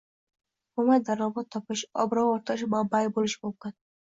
mo‘may 0.79 1.03
daromad 1.09 1.49
topish, 1.57 1.85
obro‘ 2.05 2.25
orttirish 2.33 2.67
manbai 2.77 3.07
bo‘lishi 3.19 3.43
mumkin. 3.45 3.79